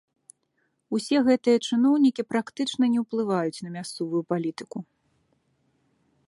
Усе 0.97 1.17
гэтыя 1.27 1.57
чыноўнікі 1.69 2.25
практычна 2.31 2.83
не 2.95 2.99
ўплываюць 3.05 3.63
на 3.67 3.75
мясцовую 3.77 4.23
палітыку. 4.35 4.77